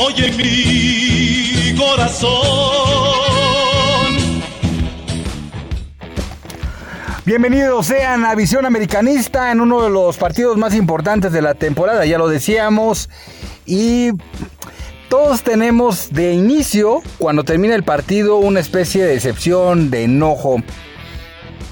hoy 0.00 0.14
en 0.16 0.36
mi 0.36 1.76
corazón. 1.76 2.30
Bienvenidos 7.26 7.86
sean 7.86 8.24
a 8.24 8.34
Visión 8.34 8.64
Americanista 8.64 9.52
en 9.52 9.60
uno 9.60 9.82
de 9.82 9.90
los 9.90 10.16
partidos 10.16 10.56
más 10.56 10.74
importantes 10.74 11.32
de 11.32 11.42
la 11.42 11.54
temporada, 11.54 12.06
ya 12.06 12.18
lo 12.18 12.28
decíamos. 12.28 13.10
Y 13.66 14.12
todos 15.08 15.42
tenemos 15.42 16.12
de 16.12 16.32
inicio, 16.32 17.02
cuando 17.18 17.44
termina 17.44 17.74
el 17.74 17.84
partido, 17.84 18.38
una 18.38 18.60
especie 18.60 19.04
de 19.04 19.12
decepción, 19.12 19.90
de 19.90 20.04
enojo. 20.04 20.62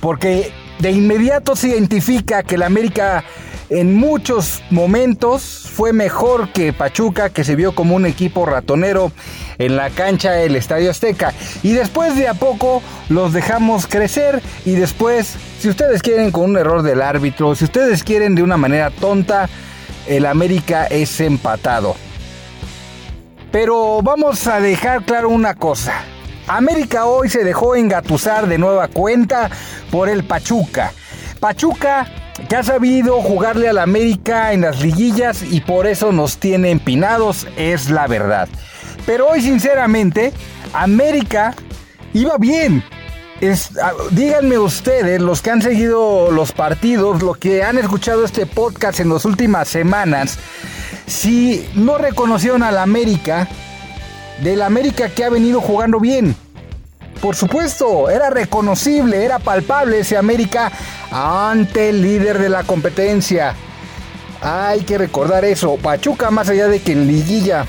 Porque 0.01 0.53
de 0.79 0.91
inmediato 0.93 1.57
se 1.57 1.69
identifica 1.69 2.43
que 2.43 2.59
la 2.59 2.67
América 2.67 3.25
en 3.71 3.95
muchos 3.95 4.63
momentos 4.71 5.69
fue 5.73 5.93
mejor 5.93 6.51
que 6.53 6.73
Pachuca, 6.73 7.31
que 7.31 7.45
se 7.45 7.55
vio 7.55 7.75
como 7.75 7.95
un 7.95 8.07
equipo 8.07 8.47
ratonero 8.47 9.13
en 9.59 9.77
la 9.77 9.91
cancha 9.91 10.33
del 10.33 10.57
Estadio 10.57 10.91
Azteca. 10.91 11.35
Y 11.63 11.73
después 11.73 12.17
de 12.17 12.29
a 12.29 12.35
poco 12.35 12.83
los 13.09 13.33
dejamos 13.33 13.87
crecer 13.87 14.43
y 14.65 14.73
después, 14.73 15.37
si 15.61 15.69
ustedes 15.69 16.03
quieren 16.03 16.31
con 16.31 16.45
un 16.45 16.57
error 16.57 16.83
del 16.83 17.03
árbitro, 17.03 17.55
si 17.55 17.65
ustedes 17.65 18.03
quieren 18.05 18.35
de 18.35 18.43
una 18.43 18.57
manera 18.57 18.91
tonta, 18.91 19.49
el 20.07 20.25
América 20.27 20.87
es 20.87 21.21
empatado. 21.21 21.95
Pero 23.53 24.01
vamos 24.03 24.47
a 24.47 24.61
dejar 24.61 25.05
claro 25.05 25.29
una 25.29 25.55
cosa. 25.55 26.05
América 26.47 27.05
hoy 27.05 27.29
se 27.29 27.45
dejó 27.45 27.77
engatusar 27.77 28.47
de 28.47 28.57
nueva 28.57 28.89
cuenta 28.89 29.51
por 29.91 30.09
el 30.09 30.25
Pachuca. 30.25 30.93
Pachuca 31.41 32.07
que 32.49 32.57
ha 32.57 32.63
sabido 32.63 33.21
jugarle 33.21 33.69
al 33.69 33.79
América 33.79 34.53
en 34.53 34.63
las 34.63 34.81
liguillas 34.81 35.43
y 35.43 35.61
por 35.61 35.87
eso 35.87 36.13
nos 36.13 36.39
tiene 36.39 36.71
empinados, 36.71 37.47
es 37.57 37.91
la 37.91 38.07
verdad. 38.07 38.49
Pero 39.07 39.29
hoy 39.29 39.41
sinceramente, 39.41 40.33
América 40.73 41.55
iba 42.13 42.37
bien. 42.39 42.83
Ah, 43.81 43.93
díganme 44.11 44.59
ustedes, 44.59 45.21
los 45.21 45.43
que 45.43 45.51
han 45.51 45.63
seguido 45.63 46.31
los 46.31 46.53
partidos, 46.53 47.23
los 47.23 47.37
que 47.39 47.63
han 47.63 47.79
escuchado 47.79 48.25
este 48.25 48.47
podcast 48.47 48.99
en 49.01 49.11
las 49.11 49.25
últimas 49.25 49.69
semanas, 49.69 50.39
si 51.07 51.69
no 51.75 51.99
reconocieron 51.99 52.63
al 52.63 52.79
América, 52.79 53.47
del 54.43 54.63
América 54.63 55.09
que 55.09 55.25
ha 55.25 55.31
venido 55.31 55.61
jugando 55.61 56.01
bien. 56.01 56.35
Por 57.21 57.35
supuesto, 57.35 58.11
era 58.11 58.31
reconocible, 58.31 59.25
era 59.25 59.39
palpable 59.39 60.01
ese 60.01 60.17
América 60.17 60.71
ante 61.11 61.91
el 61.91 62.03
líder 62.03 62.39
de 62.39 62.49
la 62.49 62.63
competencia. 62.65 63.55
Hay 64.41 64.81
que 64.83 64.99
recordar 64.99 65.45
eso. 65.45 65.77
Pachuca, 65.77 66.31
más 66.31 66.49
allá 66.49 66.69
de 66.69 66.81
que 66.81 66.93
en 66.93 67.09
liguilla 67.09 67.67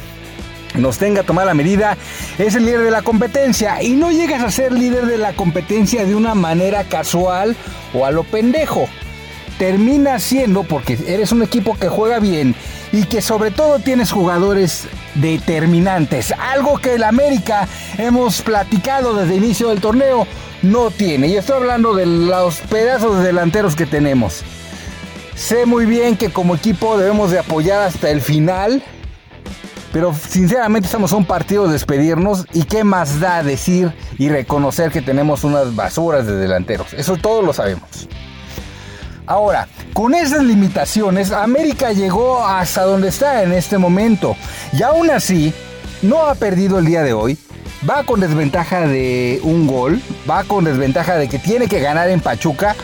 nos 0.75 0.99
tenga 0.99 1.23
tomar 1.23 1.47
la 1.47 1.55
medida, 1.55 1.97
es 2.37 2.53
el 2.55 2.65
líder 2.65 2.81
de 2.81 2.91
la 2.91 3.01
competencia. 3.01 3.81
Y 3.81 3.95
no 3.95 4.11
llegas 4.11 4.43
a 4.43 4.51
ser 4.51 4.71
líder 4.71 5.07
de 5.07 5.17
la 5.17 5.33
competencia 5.33 6.05
de 6.05 6.15
una 6.15 6.35
manera 6.35 6.83
casual 6.83 7.55
o 7.93 8.05
a 8.05 8.11
lo 8.11 8.23
pendejo. 8.23 8.87
Termina 9.57 10.19
siendo 10.19 10.63
porque 10.63 10.97
eres 11.07 11.31
un 11.31 11.41
equipo 11.41 11.77
que 11.77 11.89
juega 11.89 12.19
bien 12.19 12.55
y 12.91 13.03
que 13.03 13.21
sobre 13.21 13.51
todo 13.51 13.79
tienes 13.79 14.11
jugadores 14.11 14.87
determinantes. 15.15 16.33
Algo 16.37 16.77
que 16.77 16.95
el 16.95 17.03
América 17.03 17.67
hemos 17.97 18.41
platicado 18.41 19.13
desde 19.15 19.37
el 19.37 19.43
inicio 19.43 19.69
del 19.69 19.81
torneo 19.81 20.27
no 20.61 20.91
tiene. 20.91 21.27
Y 21.27 21.37
estoy 21.37 21.57
hablando 21.57 21.93
de 21.93 22.05
los 22.05 22.57
pedazos 22.61 23.17
de 23.17 23.23
delanteros 23.23 23.75
que 23.75 23.85
tenemos. 23.85 24.41
Sé 25.35 25.65
muy 25.65 25.85
bien 25.85 26.17
que 26.17 26.31
como 26.31 26.55
equipo 26.55 26.97
debemos 26.97 27.31
de 27.31 27.39
apoyar 27.39 27.81
hasta 27.81 28.09
el 28.09 28.21
final. 28.21 28.83
Pero 29.93 30.13
sinceramente 30.13 30.85
estamos 30.85 31.13
un 31.13 31.25
partido 31.25 31.65
de 31.65 31.73
despedirnos 31.73 32.45
y 32.53 32.63
qué 32.63 32.83
más 32.83 33.19
da 33.19 33.41
decir 33.41 33.91
y 34.19 34.29
reconocer 34.29 34.91
que 34.91 35.01
tenemos 35.01 35.43
unas 35.43 35.75
basuras 35.75 36.27
de 36.27 36.35
delanteros. 36.35 36.93
Eso 36.93 37.17
todos 37.17 37.43
lo 37.43 37.53
sabemos. 37.53 38.07
Ahora, 39.29 39.67
con 39.93 40.15
esas 40.15 40.43
limitaciones, 40.43 41.31
América 41.31 41.91
llegó 41.91 42.43
hasta 42.43 42.81
donde 42.81 43.09
está 43.09 43.43
en 43.43 43.53
este 43.53 43.77
momento. 43.77 44.35
Y 44.73 44.81
aún 44.81 45.11
así, 45.11 45.53
no 46.01 46.25
ha 46.25 46.33
perdido 46.33 46.79
el 46.79 46.85
día 46.85 47.03
de 47.03 47.13
hoy. 47.13 47.37
Va 47.87 48.03
con 48.05 48.21
desventaja 48.21 48.87
de 48.87 49.39
un 49.43 49.67
gol. 49.67 50.01
Va 50.27 50.45
con 50.45 50.63
desventaja 50.63 51.15
de 51.15 51.29
que 51.29 51.37
tiene 51.37 51.67
que 51.67 51.79
ganar 51.79 52.09
en 52.09 52.21
Pachuca. 52.21 52.75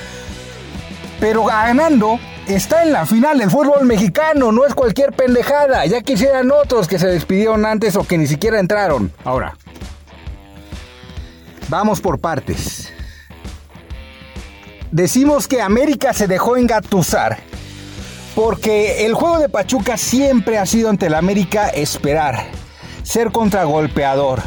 Pero 1.20 1.46
ganando, 1.46 2.20
está 2.46 2.84
en 2.84 2.94
la 2.94 3.08
final 3.08 3.40
del 3.40 3.50
fútbol 3.50 3.84
mexicano. 3.88 4.52
No 4.52 4.68
es 4.68 4.76
cualquier 4.76 5.14
pendejada. 5.14 5.84
Ya 5.88 6.02
quisieran 6.02 6.52
otros 6.52 6.88
que 6.88 7.00
se 7.00 7.08
despidieron 7.08 7.66
antes 7.66 7.96
o 7.96 8.04
que 8.04 8.20
ni 8.20 8.28
siquiera 8.28 8.60
entraron. 8.60 9.12
Ahora, 9.24 9.58
vamos 11.70 12.02
por 12.02 12.20
partes 12.20 12.85
decimos 14.96 15.50
que 15.50 15.62
América 15.62 16.14
se 16.14 16.26
dejó 16.26 16.56
engatusar 16.56 17.40
porque 18.34 19.06
el 19.06 19.14
juego 19.14 19.40
de 19.40 19.50
Pachuca 19.50 19.98
siempre 19.98 20.58
ha 20.58 20.66
sido 20.66 20.90
ante 20.90 21.08
el 21.08 21.16
América 21.16 21.68
esperar, 21.68 22.46
ser 23.04 23.32
contragolpeador. 23.32 24.42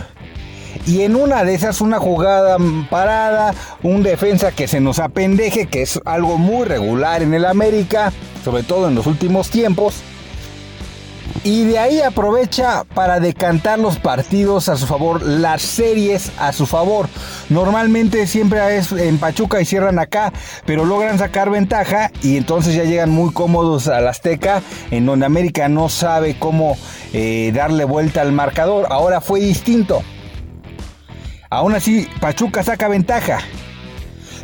Y 0.86 1.02
en 1.02 1.16
una 1.16 1.44
de 1.44 1.54
esas, 1.54 1.82
una 1.82 1.98
jugada 1.98 2.56
parada, 2.88 3.54
un 3.82 4.02
defensa 4.02 4.52
que 4.52 4.68
se 4.68 4.80
nos 4.80 4.98
apendeje, 4.98 5.66
que 5.66 5.82
es 5.82 6.00
algo 6.06 6.38
muy 6.38 6.64
regular 6.66 7.22
en 7.22 7.34
el 7.34 7.44
América, 7.44 8.10
sobre 8.42 8.62
todo 8.62 8.88
en 8.88 8.94
los 8.94 9.06
últimos 9.06 9.50
tiempos 9.50 10.02
y 11.44 11.64
de 11.64 11.78
ahí 11.78 12.00
aprovecha 12.00 12.84
para 12.84 13.20
decantar 13.20 13.78
los 13.78 13.98
partidos 13.98 14.68
a 14.68 14.76
su 14.76 14.86
favor, 14.86 15.22
las 15.22 15.62
series 15.62 16.32
a 16.38 16.52
su 16.52 16.66
favor. 16.66 17.08
Normalmente 17.48 18.26
siempre 18.26 18.76
es 18.76 18.92
en 18.92 19.18
Pachuca 19.18 19.60
y 19.60 19.64
cierran 19.64 19.98
acá, 19.98 20.32
pero 20.66 20.84
logran 20.84 21.18
sacar 21.18 21.50
ventaja 21.50 22.10
y 22.22 22.36
entonces 22.36 22.74
ya 22.74 22.84
llegan 22.84 23.10
muy 23.10 23.32
cómodos 23.32 23.88
al 23.88 24.08
Azteca, 24.08 24.62
en 24.90 25.06
donde 25.06 25.26
América 25.26 25.68
no 25.68 25.88
sabe 25.88 26.38
cómo 26.38 26.76
eh, 27.12 27.52
darle 27.54 27.84
vuelta 27.84 28.20
al 28.20 28.32
marcador. 28.32 28.86
Ahora 28.90 29.20
fue 29.20 29.40
distinto. 29.40 30.02
Aún 31.50 31.74
así, 31.74 32.08
Pachuca 32.20 32.62
saca 32.62 32.88
ventaja. 32.88 33.38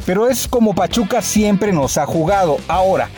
Pero 0.06 0.28
es 0.28 0.48
como 0.48 0.74
Pachuca 0.74 1.22
siempre 1.22 1.72
nos 1.72 1.96
ha 1.96 2.06
jugado. 2.06 2.58
Ahora, 2.68 3.08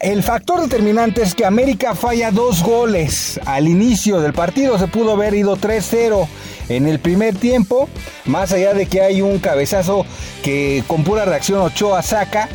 el 0.00 0.22
factor 0.22 0.60
determinante 0.60 1.22
es 1.22 1.34
que 1.34 1.44
América 1.44 1.94
falla 1.94 2.30
dos 2.30 2.62
goles 2.62 3.40
al 3.46 3.68
inicio 3.68 4.20
del 4.20 4.32
partido. 4.32 4.78
Se 4.78 4.86
pudo 4.86 5.12
haber 5.12 5.34
ido 5.34 5.56
3-0 5.56 6.26
en 6.68 6.86
el 6.86 7.00
primer 7.00 7.34
tiempo. 7.36 7.88
Más 8.26 8.52
allá 8.52 8.74
de 8.74 8.86
que 8.86 9.00
hay 9.00 9.22
un 9.22 9.38
cabezazo 9.38 10.06
que 10.42 10.84
con 10.86 11.04
pura 11.04 11.24
reacción 11.24 11.60
Ochoa 11.60 12.02
saca. 12.02 12.48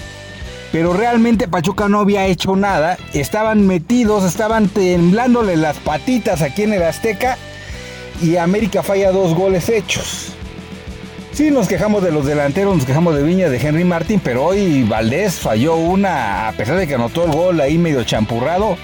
Pero 0.72 0.94
realmente 0.94 1.48
Pachuca 1.48 1.88
no 1.88 2.00
había 2.00 2.26
hecho 2.26 2.56
nada. 2.56 2.98
Estaban 3.14 3.66
metidos, 3.66 4.24
estaban 4.24 4.68
temblándole 4.68 5.56
las 5.56 5.78
patitas 5.78 6.42
aquí 6.42 6.64
en 6.64 6.74
el 6.74 6.84
Azteca. 6.84 7.38
Y 8.22 8.38
América 8.38 8.82
falla 8.84 9.12
dos 9.12 9.34
goles 9.34 9.70
hechos. 9.70 10.35
Sí, 11.36 11.52
nos 11.52 11.68
quejamos 11.68 12.02
de 12.02 12.14
los 12.14 12.26
delanteros, 12.26 12.78
nos 12.78 12.86
quejamos 12.86 13.14
de 13.14 13.22
Viña, 13.22 13.50
de 13.50 13.58
Henry 13.58 13.84
Martín, 13.84 14.22
pero 14.24 14.46
hoy 14.46 14.84
Valdés 14.84 15.34
falló 15.34 15.76
una, 15.76 16.48
a 16.48 16.54
pesar 16.54 16.78
de 16.78 16.88
que 16.88 16.96
anotó 16.96 17.26
el 17.26 17.34
gol 17.34 17.60
ahí 17.60 17.78
medio 17.78 18.06
champurrado, 18.06 18.78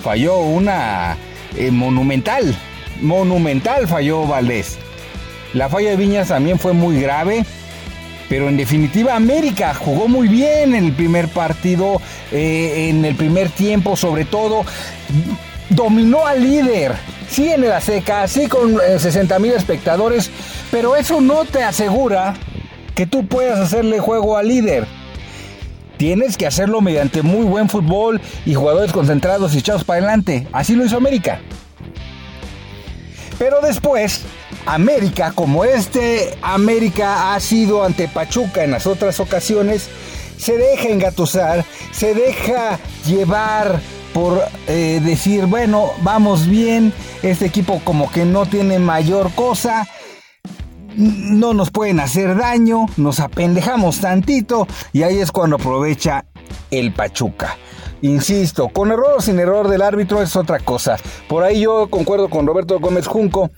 falló 0.00 0.38
una 0.38 1.16
eh, 1.56 1.72
monumental, 1.72 2.56
monumental 3.00 3.88
falló 3.88 4.28
Valdés. 4.28 4.78
La 5.54 5.68
falla 5.68 5.90
de 5.90 5.96
Viñas 5.96 6.28
también 6.28 6.60
fue 6.60 6.72
muy 6.72 7.00
grave, 7.00 7.44
pero 8.28 8.48
en 8.48 8.56
definitiva 8.56 9.16
América 9.16 9.74
jugó 9.74 10.06
muy 10.06 10.28
bien 10.28 10.76
en 10.76 10.84
el 10.84 10.92
primer 10.92 11.26
partido, 11.26 12.00
eh, 12.30 12.90
en 12.90 13.04
el 13.04 13.16
primer 13.16 13.48
tiempo 13.48 13.96
sobre 13.96 14.24
todo, 14.24 14.64
dominó 15.68 16.24
al 16.28 16.44
líder, 16.44 16.94
sí 17.28 17.48
en 17.48 17.68
la 17.68 17.80
seca, 17.80 18.28
sí 18.28 18.46
con 18.46 18.76
60 18.76 19.34
eh, 19.34 19.38
mil 19.40 19.52
espectadores, 19.52 20.30
pero 20.70 20.96
eso 20.96 21.20
no 21.20 21.44
te 21.44 21.62
asegura 21.62 22.34
que 22.94 23.06
tú 23.06 23.26
puedas 23.26 23.58
hacerle 23.58 24.00
juego 24.00 24.36
al 24.36 24.48
líder. 24.48 24.86
Tienes 25.96 26.36
que 26.36 26.46
hacerlo 26.46 26.80
mediante 26.80 27.22
muy 27.22 27.44
buen 27.44 27.68
fútbol 27.68 28.20
y 28.46 28.54
jugadores 28.54 28.92
concentrados 28.92 29.54
y 29.54 29.58
echados 29.58 29.84
para 29.84 29.98
adelante. 29.98 30.46
Así 30.52 30.74
lo 30.74 30.84
hizo 30.84 30.96
América. 30.96 31.40
Pero 33.38 33.60
después, 33.60 34.22
América, 34.66 35.32
como 35.34 35.64
este 35.64 36.36
América 36.42 37.34
ha 37.34 37.40
sido 37.40 37.84
ante 37.84 38.08
Pachuca 38.08 38.64
en 38.64 38.72
las 38.72 38.86
otras 38.86 39.20
ocasiones, 39.20 39.88
se 40.36 40.56
deja 40.56 40.88
engatusar, 40.88 41.64
se 41.92 42.14
deja 42.14 42.78
llevar 43.06 43.80
por 44.12 44.42
eh, 44.66 45.00
decir, 45.04 45.46
bueno, 45.46 45.92
vamos 46.02 46.48
bien, 46.48 46.92
este 47.22 47.46
equipo 47.46 47.80
como 47.84 48.10
que 48.10 48.24
no 48.24 48.46
tiene 48.46 48.78
mayor 48.78 49.32
cosa, 49.34 49.86
no 50.98 51.54
nos 51.54 51.70
pueden 51.70 52.00
hacer 52.00 52.36
daño, 52.36 52.86
nos 52.96 53.20
apendejamos 53.20 54.00
tantito 54.00 54.66
y 54.92 55.04
ahí 55.04 55.18
es 55.18 55.30
cuando 55.30 55.56
aprovecha 55.56 56.24
el 56.70 56.92
Pachuca. 56.92 57.56
Insisto, 58.02 58.68
con 58.68 58.90
error 58.90 59.16
o 59.18 59.20
sin 59.20 59.38
error 59.38 59.68
del 59.68 59.82
árbitro 59.82 60.20
es 60.22 60.34
otra 60.36 60.58
cosa. 60.58 60.96
Por 61.28 61.44
ahí 61.44 61.60
yo 61.60 61.88
concuerdo 61.88 62.28
con 62.28 62.46
Roberto 62.46 62.78
Gómez 62.80 63.06
Junco. 63.06 63.50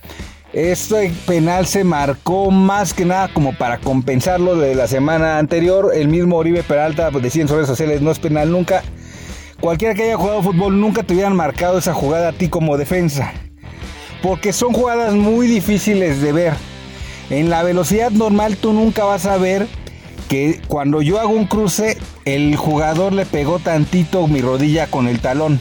Este 0.53 1.13
penal 1.27 1.67
se 1.67 1.85
marcó 1.85 2.51
más 2.51 2.93
que 2.93 3.05
nada 3.05 3.29
como 3.33 3.57
para 3.57 3.79
compensarlo 3.79 4.57
de 4.57 4.75
la 4.75 4.87
semana 4.87 5.39
anterior. 5.39 5.93
El 5.95 6.09
mismo 6.09 6.37
Oribe 6.37 6.63
Peralta 6.63 7.11
decía 7.11 7.43
en 7.43 7.49
sus 7.49 7.57
redes 7.57 7.69
sociales, 7.69 8.03
no 8.03 8.11
es 8.11 8.19
penal 8.19 8.51
nunca. 8.51 8.83
Cualquiera 9.61 9.95
que 9.95 10.05
haya 10.05 10.17
jugado 10.17 10.43
fútbol 10.43 10.81
nunca 10.81 11.03
te 11.03 11.15
hubieran 11.15 11.37
marcado 11.37 11.79
esa 11.79 11.95
jugada 11.95 12.31
a 12.31 12.33
ti 12.33 12.49
como 12.49 12.77
defensa. 12.77 13.33
Porque 14.23 14.53
son 14.53 14.73
jugadas 14.73 15.15
muy 15.15 15.47
difíciles 15.47 16.21
de 16.21 16.33
ver. 16.33 16.70
En 17.31 17.49
la 17.49 17.63
velocidad 17.63 18.11
normal 18.11 18.57
tú 18.57 18.73
nunca 18.73 19.05
vas 19.05 19.25
a 19.27 19.39
ver 19.39 19.69
que 20.29 20.61
cuando 20.67 21.01
yo 21.01 21.21
hago 21.21 21.31
un 21.31 21.47
cruce, 21.47 21.97
el 22.25 22.57
jugador 22.57 23.13
le 23.13 23.25
pegó 23.25 23.61
tantito 23.61 24.27
mi 24.27 24.41
rodilla 24.41 24.89
con 24.89 25.07
el 25.07 25.21
talón. 25.21 25.61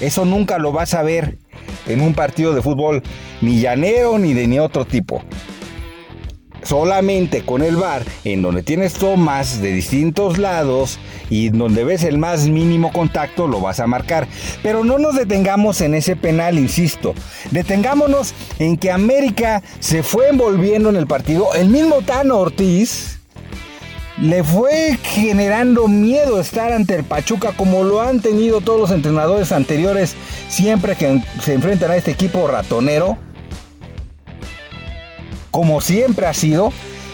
Eso 0.00 0.24
nunca 0.24 0.58
lo 0.58 0.72
vas 0.72 0.94
a 0.94 1.02
ver 1.02 1.38
en 1.86 2.00
un 2.00 2.14
partido 2.14 2.54
de 2.54 2.62
fútbol, 2.62 3.02
ni 3.40 3.60
llanero 3.60 4.18
ni 4.18 4.34
de 4.34 4.46
ni 4.46 4.60
otro 4.60 4.84
tipo. 4.84 5.22
Solamente 6.62 7.44
con 7.44 7.62
el 7.62 7.76
bar, 7.76 8.04
en 8.24 8.42
donde 8.42 8.62
tienes 8.62 8.94
tomas 8.94 9.60
de 9.60 9.72
distintos 9.72 10.38
lados 10.38 10.98
y 11.28 11.48
donde 11.48 11.84
ves 11.84 12.04
el 12.04 12.18
más 12.18 12.48
mínimo 12.48 12.92
contacto, 12.92 13.48
lo 13.48 13.60
vas 13.60 13.80
a 13.80 13.86
marcar. 13.86 14.28
Pero 14.62 14.84
no 14.84 14.98
nos 14.98 15.16
detengamos 15.16 15.80
en 15.80 15.94
ese 15.94 16.16
penal, 16.16 16.58
insisto. 16.58 17.14
Detengámonos 17.50 18.34
en 18.58 18.76
que 18.76 18.90
América 18.90 19.62
se 19.80 20.02
fue 20.02 20.28
envolviendo 20.28 20.88
en 20.88 20.96
el 20.96 21.06
partido. 21.06 21.52
El 21.54 21.68
mismo 21.68 22.02
Tano 22.02 22.38
Ortiz, 22.38 23.18
le 24.20 24.44
fue 24.44 24.98
generando 25.02 25.88
miedo 25.88 26.38
estar 26.40 26.72
ante 26.72 26.94
el 26.94 27.04
Pachuca 27.04 27.52
como 27.56 27.82
lo 27.82 28.02
han 28.02 28.20
tenido 28.20 28.60
todos 28.60 28.78
los 28.78 28.90
entrenadores 28.90 29.52
anteriores 29.52 30.14
siempre 30.48 30.96
que 30.96 31.20
se 31.42 31.54
enfrentan 31.54 31.90
a 31.90 31.96
este 31.96 32.12
equipo 32.12 32.46
ratonero. 32.46 33.18
Como 35.52 35.80
siempre 35.80 36.26
ha 36.26 36.34
sido. 36.34 36.72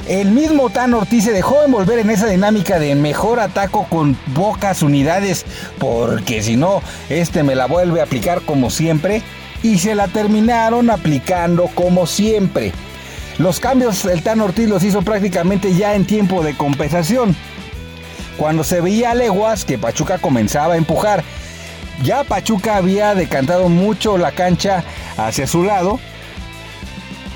El 0.08 0.30
mismo 0.30 0.70
Tan 0.70 0.94
Ortiz 0.94 1.24
se 1.24 1.32
dejó 1.32 1.64
envolver 1.64 1.98
en 1.98 2.08
esa 2.08 2.28
dinámica 2.28 2.78
de 2.78 2.94
mejor 2.94 3.40
ataco 3.40 3.86
con 3.90 4.14
pocas 4.34 4.82
unidades, 4.82 5.44
porque 5.78 6.42
si 6.42 6.56
no, 6.56 6.80
este 7.10 7.42
me 7.42 7.54
la 7.54 7.66
vuelve 7.66 8.00
a 8.00 8.04
aplicar 8.04 8.40
como 8.42 8.70
siempre, 8.70 9.22
y 9.62 9.78
se 9.78 9.94
la 9.94 10.08
terminaron 10.08 10.88
aplicando 10.88 11.68
como 11.74 12.06
siempre. 12.06 12.72
Los 13.38 13.60
cambios 13.60 14.04
el 14.04 14.22
Tan 14.22 14.40
Ortiz 14.40 14.68
los 14.68 14.82
hizo 14.82 15.02
prácticamente 15.02 15.74
ya 15.74 15.94
en 15.94 16.06
tiempo 16.06 16.42
de 16.42 16.56
compensación. 16.56 17.36
Cuando 18.38 18.62
se 18.62 18.80
veía 18.80 19.10
a 19.10 19.14
leguas 19.14 19.64
que 19.64 19.78
Pachuca 19.78 20.18
comenzaba 20.18 20.74
a 20.74 20.78
empujar. 20.78 21.24
Ya 22.04 22.22
Pachuca 22.22 22.76
había 22.76 23.16
decantado 23.16 23.68
mucho 23.68 24.16
la 24.16 24.30
cancha 24.30 24.84
hacia 25.16 25.48
su 25.48 25.64
lado. 25.64 25.98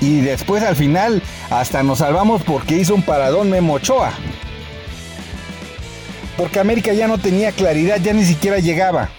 Y 0.03 0.19
después 0.19 0.61
al 0.63 0.75
final 0.75 1.23
hasta 1.49 1.81
nos 1.81 1.99
salvamos 1.99 2.43
porque 2.43 2.75
hizo 2.75 2.93
un 2.93 3.03
paradón 3.03 3.49
Memo 3.49 3.75
Ochoa. 3.75 4.11
Porque 6.35 6.59
América 6.59 6.91
ya 6.91 7.07
no 7.07 7.19
tenía 7.19 7.53
claridad, 7.53 8.01
ya 8.03 8.11
ni 8.11 8.25
siquiera 8.25 8.59
llegaba. 8.59 9.09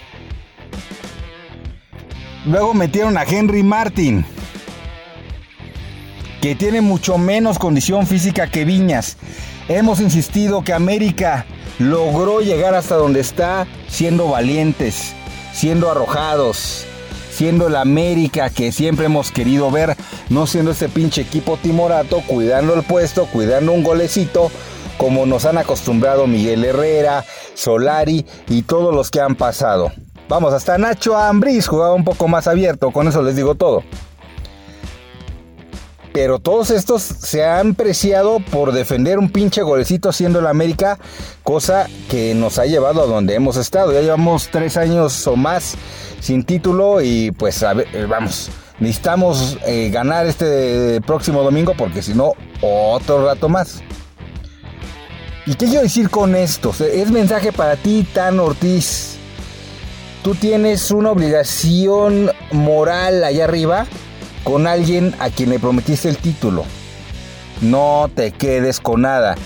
Luego 2.45 2.75
metieron 2.75 3.17
a 3.17 3.23
Henry 3.23 3.63
Martin 3.63 4.27
que 6.43 6.55
tiene 6.55 6.83
mucho 6.83 7.17
menos 7.17 7.59
condición 7.59 8.07
física 8.07 8.49
que 8.49 8.67
Viñas. 8.67 9.17
Hemos 9.71 10.01
insistido 10.01 10.65
que 10.65 10.75
América 10.75 11.47
logró 11.79 12.43
llegar 12.43 12.75
hasta 12.75 12.97
donde 12.97 13.21
está 13.21 13.67
siendo 13.89 14.29
valientes, 14.29 15.15
siendo 15.55 15.91
arrojados, 15.91 16.87
siendo 17.35 17.67
el 17.67 17.75
América 17.75 18.49
que 18.49 18.71
siempre 18.71 19.07
hemos 19.07 19.33
querido 19.33 19.71
ver, 19.71 19.97
no 20.29 20.47
siendo 20.47 20.71
ese 20.71 20.89
pinche 20.89 21.23
equipo 21.23 21.59
timorato, 21.61 22.23
cuidando 22.27 22.75
el 22.75 22.85
puesto, 22.85 23.27
cuidando 23.27 23.73
un 23.73 23.83
golecito, 23.83 24.53
como 24.99 25.27
nos 25.27 25.45
han 25.45 25.59
acostumbrado 25.59 26.29
Miguel 26.29 26.65
Herrera, 26.65 27.25
Solari 27.55 28.25
y 28.49 28.63
todos 28.63 28.95
los 28.95 29.11
que 29.11 29.21
han 29.21 29.35
pasado. 29.35 29.91
Vamos, 30.29 30.55
hasta 30.55 30.79
Nacho 30.79 31.17
Ambriz 31.17 31.67
jugaba 31.67 31.95
un 31.95 32.05
poco 32.05 32.29
más 32.29 32.47
abierto, 32.47 32.93
con 32.93 33.09
eso 33.09 33.21
les 33.23 33.35
digo 33.35 33.57
todo. 33.57 33.83
Pero 36.15 36.39
todos 36.39 36.71
estos 36.71 37.03
se 37.03 37.45
han 37.45 37.75
preciado 37.75 38.39
por 38.39 38.71
defender 38.71 39.19
un 39.19 39.31
pinche 39.31 39.63
golecito 39.63 40.13
siendo 40.13 40.39
el 40.39 40.47
América, 40.47 40.97
cosa 41.43 41.89
que 42.09 42.37
nos 42.37 42.61
ha 42.61 42.67
llevado 42.67 43.03
a 43.03 43.07
donde 43.07 43.35
hemos 43.35 43.57
estado. 43.57 43.93
Ya 43.93 44.01
llevamos 44.01 44.49
tres 44.53 44.77
años 44.77 45.27
o 45.27 45.35
más 45.35 45.75
sin 46.21 46.45
título 46.45 47.03
y 47.03 47.33
pues 47.33 47.65
eh, 47.65 48.07
vamos, 48.09 48.49
necesitamos 48.79 49.59
eh, 49.67 49.91
ganar 49.93 50.27
este 50.27 51.01
próximo 51.01 51.43
domingo 51.43 51.75
porque 51.77 52.01
si 52.01 52.15
no, 52.15 52.35
otro 52.63 53.27
rato 53.27 53.49
más. 53.49 53.83
¿Y 55.47 55.57
qué 55.57 55.67
quiero 55.67 55.83
decir 55.83 56.11
con 56.11 56.37
esto? 56.37 56.73
Es 56.79 57.11
mensaje 57.11 57.51
para 57.51 57.75
ti, 57.75 58.07
Tan 58.15 58.39
Ortiz. 58.39 59.17
Tú 60.23 60.37
tienes 60.37 60.93
una 60.93 61.11
obligación 61.11 62.31
moral 62.53 63.25
allá 63.25 63.43
arriba 63.43 63.89
con 64.45 64.67
alguien 64.67 65.15
a 65.19 65.31
quien 65.31 65.51
le 65.51 65.59
prometiste 65.59 66.09
el 66.09 66.19
título. 66.19 66.65
No 67.61 68.11
te 68.15 68.31
quedes 68.31 68.79
con 68.79 69.03
nada. 69.03 69.37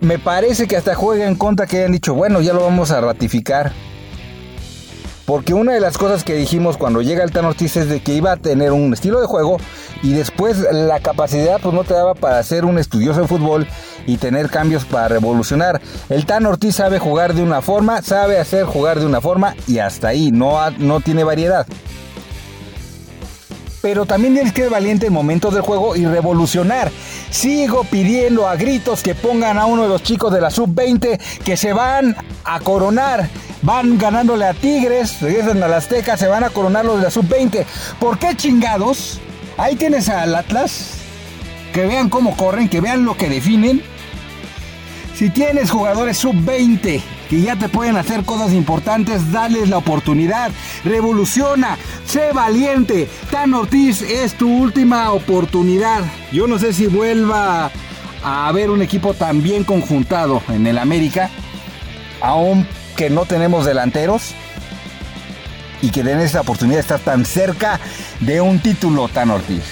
Me 0.00 0.18
parece 0.18 0.66
que 0.66 0.76
hasta 0.76 0.94
juega 0.94 1.26
en 1.26 1.34
contra 1.34 1.66
que 1.66 1.78
hayan 1.78 1.92
dicho, 1.92 2.14
bueno, 2.14 2.40
ya 2.40 2.52
lo 2.52 2.60
vamos 2.60 2.90
a 2.90 3.00
ratificar. 3.00 3.72
Porque 5.26 5.54
una 5.54 5.72
de 5.72 5.80
las 5.80 5.96
cosas 5.96 6.22
que 6.22 6.34
dijimos 6.34 6.76
cuando 6.76 7.00
llega 7.00 7.24
el 7.24 7.30
Tan 7.30 7.46
Ortiz 7.46 7.78
es 7.78 7.88
de 7.88 8.00
que 8.00 8.12
iba 8.12 8.32
a 8.32 8.36
tener 8.36 8.72
un 8.72 8.92
estilo 8.92 9.22
de 9.22 9.26
juego 9.26 9.56
y 10.02 10.12
después 10.12 10.58
la 10.70 11.00
capacidad 11.00 11.58
pues 11.62 11.74
no 11.74 11.82
te 11.82 11.94
daba 11.94 12.14
para 12.14 12.42
ser 12.42 12.66
un 12.66 12.78
estudioso 12.78 13.22
de 13.22 13.28
fútbol 13.28 13.66
y 14.06 14.18
tener 14.18 14.50
cambios 14.50 14.84
para 14.84 15.08
revolucionar. 15.08 15.80
El 16.10 16.26
Tan 16.26 16.44
Ortiz 16.44 16.76
sabe 16.76 16.98
jugar 16.98 17.32
de 17.32 17.42
una 17.42 17.62
forma, 17.62 18.02
sabe 18.02 18.38
hacer 18.38 18.66
jugar 18.66 19.00
de 19.00 19.06
una 19.06 19.22
forma 19.22 19.56
y 19.66 19.78
hasta 19.78 20.08
ahí, 20.08 20.30
no, 20.30 20.58
no 20.72 21.00
tiene 21.00 21.24
variedad 21.24 21.66
pero 23.84 24.06
también 24.06 24.32
tienes 24.32 24.54
que 24.54 24.62
ser 24.62 24.70
valiente 24.70 25.08
en 25.08 25.12
momentos 25.12 25.52
del 25.52 25.60
juego 25.60 25.94
y 25.94 26.06
revolucionar. 26.06 26.90
Sigo 27.28 27.84
pidiendo 27.84 28.48
a 28.48 28.56
gritos 28.56 29.02
que 29.02 29.14
pongan 29.14 29.58
a 29.58 29.66
uno 29.66 29.82
de 29.82 29.90
los 29.90 30.02
chicos 30.02 30.32
de 30.32 30.40
la 30.40 30.50
sub-20 30.50 31.20
que 31.44 31.58
se 31.58 31.74
van 31.74 32.16
a 32.44 32.60
coronar. 32.60 33.28
Van 33.60 33.98
ganándole 33.98 34.46
a 34.46 34.54
Tigres, 34.54 35.20
regresan 35.20 35.62
a 35.62 35.68
la 35.68 35.76
Azteca, 35.76 36.16
se 36.16 36.28
van 36.28 36.44
a 36.44 36.48
coronar 36.48 36.86
los 36.86 36.96
de 36.96 37.02
la 37.02 37.10
sub-20. 37.10 37.66
¿Por 38.00 38.18
qué 38.18 38.34
chingados? 38.34 39.20
Ahí 39.58 39.76
tienes 39.76 40.08
al 40.08 40.34
Atlas. 40.34 40.92
Que 41.74 41.84
vean 41.84 42.08
cómo 42.08 42.38
corren, 42.38 42.70
que 42.70 42.80
vean 42.80 43.04
lo 43.04 43.18
que 43.18 43.28
definen. 43.28 43.82
Si 45.14 45.28
tienes 45.28 45.70
jugadores 45.70 46.16
sub-20 46.16 47.02
que 47.34 47.40
ya 47.40 47.56
te 47.56 47.68
pueden 47.68 47.96
hacer 47.96 48.22
cosas 48.22 48.52
importantes, 48.52 49.32
dales 49.32 49.68
la 49.68 49.78
oportunidad. 49.78 50.52
Revoluciona, 50.84 51.76
sé 52.06 52.32
valiente. 52.32 53.08
Tan 53.32 53.54
Ortiz 53.54 54.02
es 54.02 54.34
tu 54.34 54.48
última 54.48 55.10
oportunidad. 55.10 56.04
Yo 56.30 56.46
no 56.46 56.60
sé 56.60 56.72
si 56.72 56.86
vuelva 56.86 57.72
a 58.22 58.46
haber 58.46 58.70
un 58.70 58.82
equipo 58.82 59.14
tan 59.14 59.42
bien 59.42 59.64
conjuntado 59.64 60.42
en 60.48 60.68
el 60.68 60.78
América, 60.78 61.28
aún 62.20 62.68
que 62.96 63.10
no 63.10 63.24
tenemos 63.24 63.66
delanteros 63.66 64.32
y 65.82 65.90
que 65.90 66.04
den 66.04 66.20
esa 66.20 66.42
oportunidad 66.42 66.76
de 66.76 66.82
estar 66.82 67.00
tan 67.00 67.24
cerca 67.24 67.80
de 68.20 68.40
un 68.40 68.60
título 68.60 69.08
tan 69.08 69.30
Ortiz. 69.30 69.64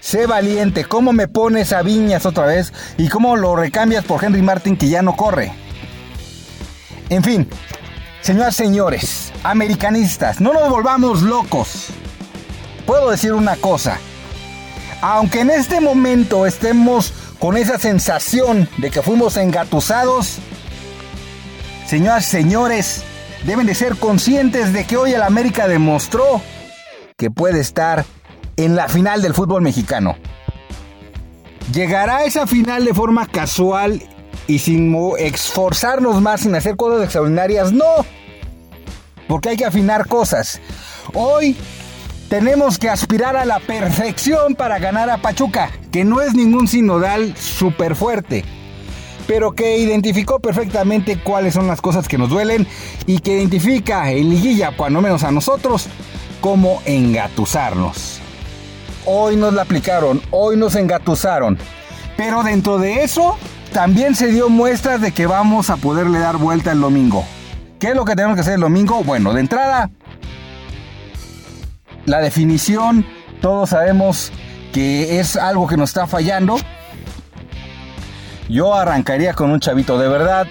Sé 0.00 0.26
valiente, 0.26 0.84
¿cómo 0.84 1.12
me 1.12 1.28
pones 1.28 1.72
a 1.72 1.82
Viñas 1.82 2.26
otra 2.26 2.46
vez? 2.46 2.72
¿Y 2.96 3.08
cómo 3.08 3.36
lo 3.36 3.54
recambias 3.54 4.04
por 4.04 4.24
Henry 4.24 4.42
Martin 4.42 4.76
que 4.76 4.88
ya 4.88 5.00
no 5.02 5.14
corre? 5.14 5.52
En 7.10 7.22
fin, 7.22 7.48
señoras 8.20 8.54
señores, 8.54 9.32
americanistas, 9.42 10.42
no 10.42 10.52
nos 10.52 10.68
volvamos 10.68 11.22
locos. 11.22 11.86
Puedo 12.86 13.10
decir 13.10 13.32
una 13.32 13.56
cosa. 13.56 13.98
Aunque 15.00 15.40
en 15.40 15.50
este 15.50 15.80
momento 15.80 16.44
estemos 16.44 17.14
con 17.38 17.56
esa 17.56 17.78
sensación 17.78 18.68
de 18.76 18.90
que 18.90 19.00
fuimos 19.00 19.38
engatusados, 19.38 20.38
señoras 21.86 22.26
señores, 22.26 23.04
deben 23.46 23.66
de 23.66 23.74
ser 23.74 23.96
conscientes 23.96 24.74
de 24.74 24.84
que 24.84 24.98
hoy 24.98 25.12
el 25.12 25.22
América 25.22 25.66
demostró 25.66 26.42
que 27.16 27.30
puede 27.30 27.60
estar 27.60 28.04
en 28.56 28.76
la 28.76 28.86
final 28.88 29.22
del 29.22 29.32
fútbol 29.32 29.62
mexicano. 29.62 30.16
Llegará 31.72 32.18
a 32.18 32.24
esa 32.24 32.46
final 32.46 32.84
de 32.84 32.92
forma 32.92 33.26
casual 33.26 34.02
y 34.48 34.58
sin 34.58 34.96
esforzarnos 35.18 36.20
más, 36.20 36.40
sin 36.40 36.54
hacer 36.56 36.74
cosas 36.76 37.04
extraordinarias, 37.04 37.70
no. 37.72 38.04
Porque 39.28 39.50
hay 39.50 39.56
que 39.56 39.66
afinar 39.66 40.08
cosas. 40.08 40.60
Hoy 41.14 41.54
tenemos 42.28 42.78
que 42.78 42.88
aspirar 42.88 43.36
a 43.36 43.44
la 43.44 43.60
perfección 43.60 44.54
para 44.56 44.78
ganar 44.78 45.10
a 45.10 45.18
Pachuca, 45.18 45.70
que 45.92 46.04
no 46.04 46.20
es 46.22 46.34
ningún 46.34 46.66
sinodal 46.66 47.36
súper 47.36 47.94
fuerte. 47.94 48.44
pero 49.28 49.52
que 49.52 49.76
identificó 49.76 50.40
perfectamente 50.40 51.20
cuáles 51.22 51.52
son 51.52 51.66
las 51.66 51.82
cosas 51.82 52.08
que 52.08 52.16
nos 52.16 52.30
duelen 52.30 52.66
y 53.06 53.18
que 53.20 53.34
identifica 53.34 54.10
en 54.10 54.30
liguilla, 54.30 54.74
cuando 54.74 55.02
menos 55.02 55.22
a 55.22 55.30
nosotros, 55.30 55.86
cómo 56.40 56.80
engatusarnos. 56.86 58.20
Hoy 59.04 59.36
nos 59.36 59.52
la 59.52 59.62
aplicaron, 59.62 60.22
hoy 60.30 60.56
nos 60.56 60.74
engatusaron, 60.76 61.58
pero 62.16 62.42
dentro 62.42 62.78
de 62.78 63.04
eso 63.04 63.36
también 63.72 64.14
se 64.14 64.28
dio 64.28 64.48
muestras 64.48 65.00
de 65.00 65.12
que 65.12 65.26
vamos 65.26 65.70
a 65.70 65.76
poderle 65.76 66.18
dar 66.18 66.36
vuelta 66.36 66.72
el 66.72 66.80
domingo. 66.80 67.24
¿Qué 67.78 67.88
es 67.88 67.94
lo 67.94 68.04
que 68.04 68.16
tenemos 68.16 68.34
que 68.34 68.40
hacer 68.40 68.54
el 68.54 68.60
domingo? 68.60 69.04
Bueno, 69.04 69.32
de 69.32 69.40
entrada, 69.40 69.90
la 72.06 72.20
definición, 72.20 73.06
todos 73.40 73.70
sabemos 73.70 74.32
que 74.72 75.20
es 75.20 75.36
algo 75.36 75.66
que 75.66 75.76
nos 75.76 75.90
está 75.90 76.06
fallando. 76.06 76.56
Yo 78.48 78.74
arrancaría 78.74 79.34
con 79.34 79.50
un 79.50 79.60
chavito, 79.60 79.98
de 79.98 80.08
verdad. 80.08 80.46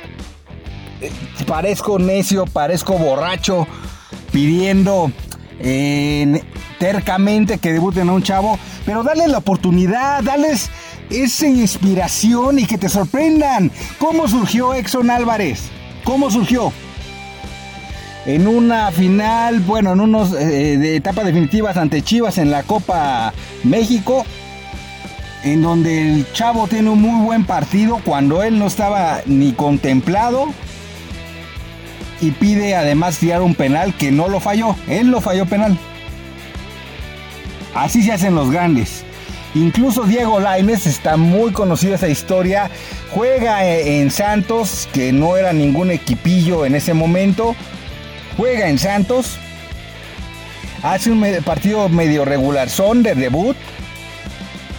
Parezco 1.47 1.99
necio, 1.99 2.45
parezco 2.45 2.93
borracho, 2.93 3.67
pidiendo 4.31 5.11
eh, 5.59 6.43
tercamente 6.79 7.57
que 7.57 7.73
debuten 7.73 8.09
a 8.09 8.13
un 8.13 8.23
chavo, 8.23 8.57
pero 8.85 9.03
dale 9.03 9.27
la 9.27 9.39
oportunidad, 9.39 10.23
dales 10.23 10.69
esa 11.09 11.47
inspiración 11.47 12.59
y 12.59 12.65
que 12.65 12.77
te 12.77 12.89
sorprendan. 12.89 13.71
¿Cómo 13.99 14.27
surgió 14.27 14.73
Exxon 14.73 15.09
Álvarez? 15.09 15.69
¿Cómo 16.03 16.29
surgió? 16.31 16.71
En 18.25 18.47
una 18.47 18.91
final, 18.91 19.61
bueno, 19.61 19.93
en 19.93 20.01
unos 20.01 20.33
eh, 20.33 20.77
de 20.77 20.95
etapas 20.97 21.25
definitivas 21.25 21.77
ante 21.77 22.01
Chivas 22.01 22.37
en 22.37 22.51
la 22.51 22.63
Copa 22.63 23.33
México, 23.63 24.25
en 25.43 25.61
donde 25.61 26.01
el 26.01 26.31
chavo 26.33 26.67
tiene 26.67 26.89
un 26.89 27.01
muy 27.01 27.25
buen 27.25 27.45
partido 27.45 28.01
cuando 28.03 28.43
él 28.43 28.59
no 28.59 28.67
estaba 28.67 29.21
ni 29.25 29.53
contemplado 29.53 30.47
y 32.19 32.31
pide 32.31 32.75
además 32.75 33.17
tirar 33.17 33.41
un 33.41 33.55
penal 33.55 33.93
que 33.95 34.11
no 34.11 34.27
lo 34.27 34.39
falló, 34.39 34.75
él 34.87 35.07
lo 35.07 35.21
falló 35.21 35.45
penal. 35.45 35.77
Así 37.75 38.01
se 38.03 38.11
hacen 38.11 38.35
los 38.35 38.49
grandes. 38.49 39.05
Incluso 39.57 40.03
Diego 40.03 40.39
Lainez 40.39 40.85
está 40.85 41.17
muy 41.17 41.51
conocido 41.51 41.95
esa 41.95 42.07
historia. 42.07 42.69
Juega 43.11 43.65
eh, 43.65 44.01
en 44.01 44.11
Santos, 44.11 44.87
que 44.93 45.11
no 45.11 45.35
era 45.35 45.51
ningún 45.51 45.89
equipillo 45.89 46.63
en 46.63 46.75
ese 46.75 46.93
momento. 46.93 47.55
Juega 48.37 48.69
en 48.69 48.77
Santos. 48.77 49.37
Hace 50.83 51.09
un 51.09 51.25
partido 51.43 51.89
medio 51.89 52.23
regular, 52.23 52.69
son 52.69 53.01
de 53.01 53.15
debut. 53.15 53.57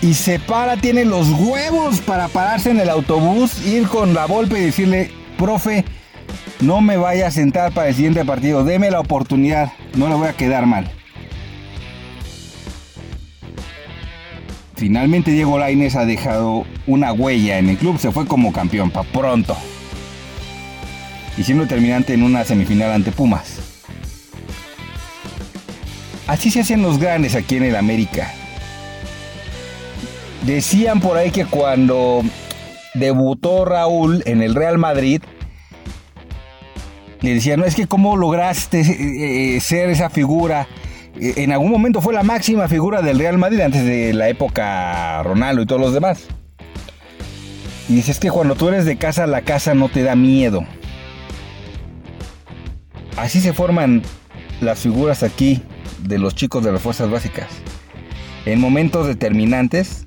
Y 0.01 0.15
se 0.15 0.39
para, 0.39 0.77
tiene 0.77 1.05
los 1.05 1.29
huevos 1.31 2.01
para 2.01 2.29
pararse 2.29 2.71
en 2.71 2.79
el 2.79 2.89
autobús, 2.89 3.67
ir 3.67 3.89
con 3.89 4.15
la 4.15 4.27
golpe 4.27 4.61
y 4.61 4.67
decirle, 4.67 5.11
profe, 5.37 5.85
no 6.61 6.81
me 6.81 6.97
vaya 6.97 7.27
a 7.27 7.31
sentar 7.33 7.73
para 7.73 7.89
el 7.89 7.97
siguiente 7.97 8.25
partido, 8.25 8.63
deme 8.63 8.93
la 8.93 9.01
oportunidad, 9.01 9.73
no 9.97 10.09
le 10.09 10.15
voy 10.15 10.29
a 10.29 10.35
quedar 10.35 10.67
mal. 10.67 10.89
Finalmente 14.79 15.33
Diego 15.33 15.59
Lainez 15.59 15.97
ha 15.97 16.07
dejado 16.07 16.65
una 16.87 17.13
huella 17.13 17.59
en 17.59 17.69
el 17.69 17.77
club, 17.77 17.99
se 17.99 18.13
fue 18.13 18.29
como 18.29 18.53
campeón, 18.53 18.93
pa' 18.93 19.03
pronto. 19.03 19.57
Y 21.37 21.43
siendo 21.43 21.67
terminante 21.67 22.15
en 22.15 22.23
una 22.23 22.45
semifinal 22.45 22.93
ante 22.93 23.11
Pumas. 23.11 23.59
Así 26.29 26.53
se 26.53 26.61
hacen 26.61 26.81
los 26.83 26.99
grandes 26.99 27.35
aquí 27.35 27.57
en 27.57 27.65
el 27.65 27.75
América. 27.75 28.33
Decían 30.47 31.01
por 31.01 31.17
ahí 31.17 31.33
que 31.33 31.45
cuando 31.45 32.23
debutó 32.95 33.65
Raúl 33.65 34.23
en 34.27 34.43
el 34.43 34.55
Real 34.55 34.79
Madrid, 34.79 35.23
le 37.21 37.35
decían, 37.35 37.59
no 37.59 37.67
es 37.67 37.75
que 37.75 37.89
cómo 37.89 38.17
lograste 38.17 38.81
eh, 38.83 39.57
eh, 39.57 39.61
ser 39.61 39.91
esa 39.91 40.09
figura. 40.09 40.69
Eh, 41.17 41.35
En 41.37 41.53
algún 41.53 41.71
momento 41.71 42.01
fue 42.01 42.15
la 42.15 42.23
máxima 42.23 42.69
figura 42.69 43.03
del 43.03 43.19
Real 43.19 43.39
Madrid 43.39 43.61
antes 43.61 43.85
de 43.85 44.13
la 44.13 44.29
época 44.29 45.23
Ronaldo 45.23 45.63
y 45.63 45.67
todos 45.67 45.81
los 45.81 45.93
demás. 45.93 46.27
Y 47.89 47.95
dices 47.95 48.17
es 48.17 48.21
que 48.21 48.31
cuando 48.31 48.55
tú 48.55 48.69
eres 48.69 48.85
de 48.85 48.97
casa, 48.97 49.27
la 49.27 49.43
casa 49.43 49.75
no 49.75 49.89
te 49.89 50.03
da 50.03 50.15
miedo. 50.15 50.65
Así 53.17 53.41
se 53.41 53.53
forman 53.53 54.03
las 54.61 54.81
figuras 54.81 55.23
aquí 55.23 55.63
de 56.03 56.19
los 56.19 56.35
chicos 56.35 56.63
de 56.65 56.73
las 56.73 56.83
fuerzas 56.83 57.11
básicas. 57.11 57.49
En 58.45 58.61
momentos 58.61 59.07
determinantes, 59.07 60.07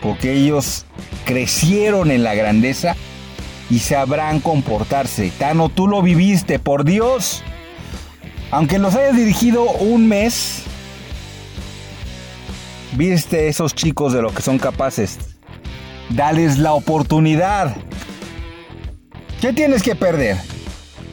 porque 0.00 0.32
ellos 0.32 0.86
crecieron 1.24 2.10
en 2.10 2.22
la 2.22 2.34
grandeza 2.34 2.94
y 3.70 3.78
sabrán 3.78 4.40
comportarse. 4.40 5.32
Tano, 5.38 5.68
tú 5.70 5.88
lo 5.88 6.02
viviste, 6.02 6.58
por 6.58 6.84
Dios. 6.84 7.42
Aunque 8.50 8.78
los 8.78 8.94
hayas 8.94 9.16
dirigido 9.16 9.64
un 9.70 10.06
mes, 10.08 10.62
viste 12.92 13.48
esos 13.48 13.74
chicos 13.74 14.12
de 14.12 14.22
lo 14.22 14.32
que 14.32 14.42
son 14.42 14.58
capaces. 14.58 15.18
Dales 16.10 16.58
la 16.58 16.72
oportunidad. 16.74 17.74
¿Qué 19.40 19.52
tienes 19.52 19.82
que 19.82 19.96
perder? 19.96 20.36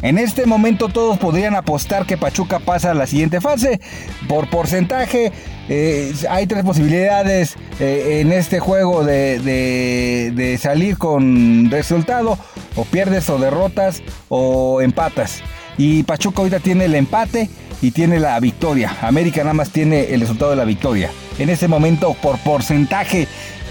En 0.03 0.17
este 0.17 0.45
momento 0.47 0.89
todos 0.89 1.17
podrían 1.19 1.55
apostar 1.55 2.05
que 2.07 2.17
Pachuca 2.17 2.59
pasa 2.59 2.91
a 2.91 2.93
la 2.95 3.05
siguiente 3.05 3.39
fase. 3.39 3.79
Por 4.27 4.49
porcentaje, 4.49 5.31
eh, 5.69 6.13
hay 6.29 6.47
tres 6.47 6.63
posibilidades 6.63 7.55
eh, 7.79 8.19
en 8.21 8.31
este 8.31 8.59
juego 8.59 9.03
de, 9.03 9.39
de- 9.39 10.31
de 10.33 10.57
salir 10.57 10.97
con 10.97 11.69
resultado. 11.69 12.37
O 12.75 12.85
pierdes 12.85 13.29
o 13.29 13.37
derrotas 13.37 14.01
o 14.29 14.81
empatas. 14.81 15.41
Y 15.83 16.03
Pachuca 16.03 16.43
ahorita 16.43 16.59
tiene 16.59 16.85
el 16.85 16.93
empate 16.93 17.49
y 17.81 17.89
tiene 17.89 18.19
la 18.19 18.39
victoria. 18.39 18.95
América 19.01 19.41
nada 19.41 19.55
más 19.55 19.71
tiene 19.71 20.13
el 20.13 20.21
resultado 20.21 20.51
de 20.51 20.57
la 20.57 20.63
victoria. 20.63 21.09
En 21.39 21.49
este 21.49 21.67
momento, 21.67 22.15
por 22.21 22.37
porcentaje, 22.37 23.27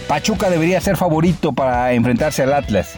Pachuca 0.09 0.51
debería 0.51 0.81
ser 0.81 0.97
favorito 0.97 1.53
para 1.53 1.93
enfrentarse 1.93 2.43
al 2.43 2.53
Atlas. 2.53 2.95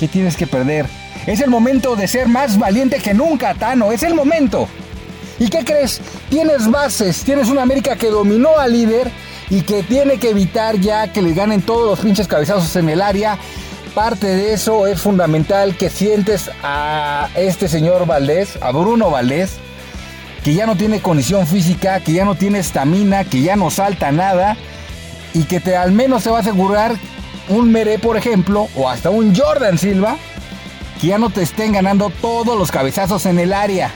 ¿Qué 0.00 0.08
tienes 0.08 0.38
que 0.38 0.46
perder? 0.46 0.86
Es 1.26 1.42
el 1.42 1.50
momento 1.50 1.96
de 1.96 2.08
ser 2.08 2.28
más 2.28 2.58
valiente 2.58 2.96
que 2.96 3.12
nunca, 3.12 3.52
Tano. 3.52 3.92
Es 3.92 4.02
el 4.04 4.14
momento. 4.14 4.66
¿Y 5.38 5.50
qué 5.50 5.66
crees? 5.66 6.00
Tienes 6.30 6.70
bases. 6.70 7.24
Tienes 7.24 7.48
una 7.48 7.60
América 7.60 7.94
que 7.94 8.06
dominó 8.06 8.58
al 8.58 8.72
líder 8.72 9.10
y 9.50 9.60
que 9.60 9.82
tiene 9.82 10.16
que 10.16 10.30
evitar 10.30 10.80
ya 10.80 11.12
que 11.12 11.20
le 11.20 11.34
ganen 11.34 11.60
todos 11.60 11.90
los 11.90 12.00
pinches 12.00 12.26
cabezazos 12.26 12.74
en 12.76 12.88
el 12.88 13.02
área. 13.02 13.38
Parte 13.94 14.26
de 14.26 14.54
eso 14.54 14.86
es 14.86 15.02
fundamental 15.02 15.76
que 15.76 15.90
sientes 15.90 16.50
a 16.62 17.28
este 17.34 17.68
señor 17.68 18.06
Valdés, 18.06 18.58
a 18.62 18.70
Bruno 18.72 19.10
Valdés, 19.10 19.58
que 20.42 20.54
ya 20.54 20.64
no 20.64 20.76
tiene 20.76 21.00
condición 21.00 21.46
física, 21.46 22.00
que 22.00 22.14
ya 22.14 22.24
no 22.24 22.34
tiene 22.34 22.58
estamina, 22.58 23.24
que 23.24 23.42
ya 23.42 23.54
no 23.54 23.70
salta 23.70 24.10
nada 24.10 24.56
y 25.34 25.44
que 25.44 25.60
te 25.60 25.76
al 25.76 25.92
menos 25.92 26.24
te 26.24 26.30
va 26.30 26.38
a 26.38 26.40
asegurar 26.40 26.96
un 27.50 27.70
Meré, 27.70 27.98
por 27.98 28.16
ejemplo, 28.16 28.68
o 28.76 28.88
hasta 28.88 29.10
un 29.10 29.36
Jordan 29.36 29.76
Silva, 29.76 30.16
que 30.98 31.08
ya 31.08 31.18
no 31.18 31.28
te 31.28 31.42
estén 31.42 31.72
ganando 31.72 32.10
todos 32.22 32.58
los 32.58 32.70
cabezazos 32.70 33.26
en 33.26 33.38
el 33.38 33.52
área. 33.52 33.90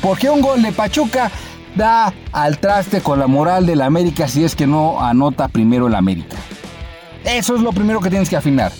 Porque 0.00 0.30
un 0.30 0.40
gol 0.40 0.62
de 0.62 0.70
Pachuca 0.70 1.32
da 1.74 2.14
al 2.30 2.58
traste 2.58 3.00
con 3.00 3.18
la 3.18 3.26
moral 3.26 3.66
del 3.66 3.82
América 3.82 4.28
si 4.28 4.44
es 4.44 4.54
que 4.54 4.68
no 4.68 5.00
anota 5.04 5.48
primero 5.48 5.88
el 5.88 5.96
América. 5.96 6.36
Eso 7.24 7.56
es 7.56 7.60
lo 7.60 7.72
primero 7.72 8.00
que 8.00 8.10
tienes 8.10 8.28
que 8.28 8.36
afinar. 8.36 8.70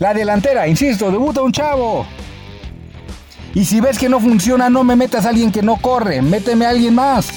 La 0.00 0.12
delantera, 0.14 0.66
insisto, 0.66 1.10
debuta 1.12 1.42
un 1.42 1.52
chavo. 1.52 2.06
Y 3.54 3.64
si 3.64 3.80
ves 3.80 3.98
que 3.98 4.08
no 4.08 4.18
funciona, 4.18 4.68
no 4.70 4.82
me 4.82 4.96
metas 4.96 5.26
a 5.26 5.28
alguien 5.28 5.52
que 5.52 5.62
no 5.62 5.76
corre, 5.76 6.22
méteme 6.22 6.66
a 6.66 6.70
alguien 6.70 6.94
más. 6.94 7.28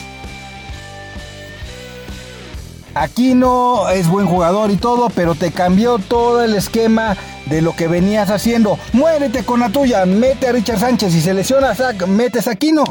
Aquí 2.95 3.33
no 3.33 3.89
es 3.89 4.07
buen 4.07 4.27
jugador 4.27 4.71
y 4.71 4.77
todo, 4.77 5.09
pero 5.09 5.35
te 5.35 5.51
cambió 5.51 5.97
todo 5.97 6.43
el 6.43 6.53
esquema 6.55 7.17
de 7.47 7.61
lo 7.61 7.75
que 7.75 7.87
venías 7.87 8.29
haciendo. 8.29 8.77
Muérete 8.93 9.43
con 9.43 9.59
la 9.59 9.69
tuya, 9.69 10.05
mete 10.05 10.47
a 10.47 10.51
Richard 10.51 10.79
Sánchez. 10.79 11.11
Si 11.11 11.19
se 11.21 11.33
lesiona, 11.33 11.75
sac- 11.75 12.05
metes 12.05 12.47
a 12.47 12.51
Aquino. 12.51 12.83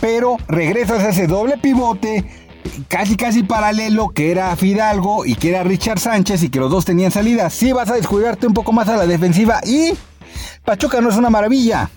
Pero 0.00 0.36
regresas 0.48 1.04
a 1.04 1.08
ese 1.10 1.26
doble 1.26 1.56
pivote, 1.58 2.24
casi 2.88 3.16
casi 3.16 3.42
paralelo, 3.42 4.10
que 4.10 4.30
era 4.30 4.54
Fidalgo 4.56 5.24
y 5.24 5.34
que 5.34 5.50
era 5.50 5.62
Richard 5.62 5.98
Sánchez 5.98 6.42
y 6.42 6.50
que 6.50 6.60
los 6.60 6.70
dos 6.70 6.84
tenían 6.84 7.10
salida. 7.10 7.50
Sí 7.50 7.72
vas 7.72 7.90
a 7.90 7.94
descuidarte 7.94 8.46
un 8.46 8.54
poco 8.54 8.72
más 8.72 8.88
a 8.88 8.96
la 8.96 9.06
defensiva 9.06 9.60
y 9.64 9.92
Pachuca 10.64 11.00
no 11.00 11.08
es 11.08 11.16
una 11.16 11.30
maravilla. 11.30 11.90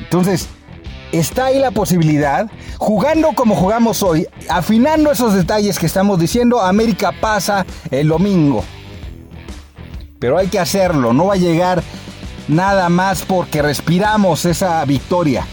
Entonces, 0.00 0.48
está 1.10 1.46
ahí 1.46 1.58
la 1.58 1.70
posibilidad, 1.70 2.48
jugando 2.78 3.32
como 3.32 3.56
jugamos 3.56 4.02
hoy, 4.02 4.26
afinando 4.48 5.10
esos 5.10 5.34
detalles 5.34 5.78
que 5.78 5.86
estamos 5.86 6.20
diciendo, 6.20 6.60
América 6.60 7.12
pasa 7.20 7.66
el 7.90 8.08
domingo. 8.08 8.64
Pero 10.18 10.38
hay 10.38 10.46
que 10.48 10.58
hacerlo, 10.58 11.12
no 11.12 11.26
va 11.26 11.34
a 11.34 11.38
llegar 11.38 11.82
nada 12.48 12.88
más 12.88 13.22
porque 13.22 13.62
respiramos 13.62 14.44
esa 14.44 14.84
victoria. 14.84 15.46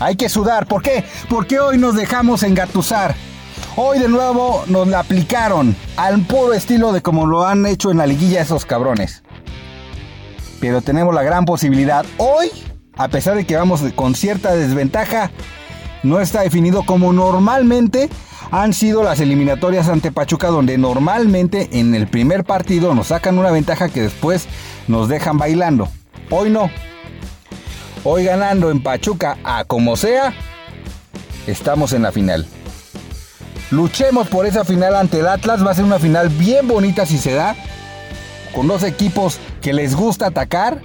Hay 0.00 0.16
que 0.16 0.30
sudar, 0.30 0.66
¿por 0.66 0.82
qué? 0.82 1.04
Porque 1.28 1.60
hoy 1.60 1.76
nos 1.76 1.94
dejamos 1.94 2.42
engatusar. 2.42 3.14
Hoy 3.76 3.98
de 3.98 4.08
nuevo 4.08 4.64
nos 4.66 4.88
la 4.88 5.00
aplicaron 5.00 5.76
al 5.96 6.22
puro 6.22 6.54
estilo 6.54 6.92
de 6.92 7.02
como 7.02 7.26
lo 7.26 7.46
han 7.46 7.66
hecho 7.66 7.90
en 7.90 7.98
la 7.98 8.06
liguilla 8.06 8.40
esos 8.40 8.64
cabrones. 8.64 9.22
Pero 10.58 10.80
tenemos 10.80 11.14
la 11.14 11.22
gran 11.22 11.44
posibilidad. 11.44 12.06
Hoy, 12.16 12.50
a 12.96 13.08
pesar 13.08 13.36
de 13.36 13.44
que 13.44 13.56
vamos 13.56 13.82
con 13.94 14.14
cierta 14.14 14.54
desventaja, 14.54 15.30
no 16.02 16.18
está 16.18 16.40
definido 16.40 16.82
como 16.84 17.12
normalmente 17.12 18.08
han 18.50 18.72
sido 18.72 19.02
las 19.02 19.20
eliminatorias 19.20 19.88
ante 19.88 20.10
Pachuca, 20.10 20.48
donde 20.48 20.78
normalmente 20.78 21.68
en 21.72 21.94
el 21.94 22.08
primer 22.08 22.44
partido 22.44 22.94
nos 22.94 23.08
sacan 23.08 23.38
una 23.38 23.50
ventaja 23.50 23.90
que 23.90 24.00
después 24.00 24.46
nos 24.88 25.08
dejan 25.08 25.36
bailando. 25.36 25.88
Hoy 26.30 26.48
no. 26.48 26.70
Hoy 28.02 28.24
ganando 28.24 28.70
en 28.70 28.82
Pachuca 28.82 29.36
a 29.44 29.64
como 29.64 29.94
sea, 29.94 30.32
estamos 31.46 31.92
en 31.92 32.02
la 32.02 32.12
final. 32.12 32.46
Luchemos 33.70 34.26
por 34.28 34.46
esa 34.46 34.64
final 34.64 34.96
ante 34.96 35.20
el 35.20 35.28
Atlas. 35.28 35.64
Va 35.64 35.72
a 35.72 35.74
ser 35.74 35.84
una 35.84 35.98
final 35.98 36.30
bien 36.30 36.66
bonita 36.66 37.04
si 37.04 37.18
se 37.18 37.34
da. 37.34 37.54
Con 38.54 38.66
dos 38.66 38.82
equipos 38.84 39.38
que 39.60 39.74
les 39.74 39.94
gusta 39.94 40.28
atacar. 40.28 40.80